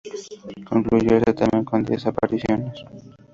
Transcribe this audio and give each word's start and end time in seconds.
Concluyó 0.67 1.15
el 1.17 1.23
certamen 1.23 1.63
con 1.63 1.83
diez 1.83 2.07
apariciones. 2.07 2.83